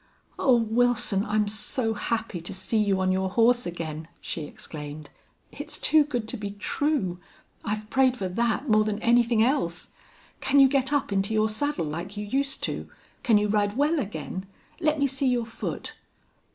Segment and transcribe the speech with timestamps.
[0.39, 1.23] "Oh, Wilson!
[1.25, 5.11] I'm so happy to see you on your horse again!" she exclaimed.
[5.51, 7.19] "It's too good to be true.
[7.63, 9.89] I've prayed for that more than anything else.
[10.39, 12.89] Can you get up into your saddle like you used to?
[13.21, 14.47] Can you ride well again?...
[14.79, 15.93] Let me see your foot."